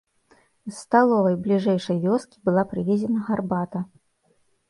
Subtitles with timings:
[0.67, 3.79] З сталовай бліжэйшай вёскі была прывезена гарбата.